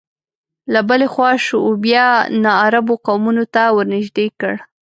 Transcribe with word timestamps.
له 0.73 0.79
بلې 0.89 1.07
خوا 1.13 1.31
شعوبیه 1.47 2.07
ناعربو 2.43 2.95
قومونو 3.07 3.43
ته 3.53 3.63
ورنژدې 3.77 4.27
کړ 4.39 4.53